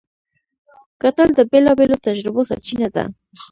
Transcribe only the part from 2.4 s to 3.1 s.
سرچینه ده